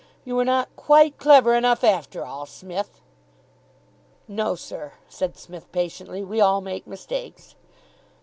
You 0.25 0.35
were 0.35 0.45
not 0.45 0.75
quite 0.75 1.19
clever 1.19 1.53
enough, 1.53 1.83
after 1.83 2.25
all, 2.25 2.47
Smith." 2.47 3.01
"No, 4.27 4.55
sir," 4.55 4.93
said 5.07 5.37
Psmith 5.37 5.71
patiently. 5.71 6.23
"We 6.23 6.41
all 6.41 6.59
make 6.59 6.87
mistakes." 6.87 7.53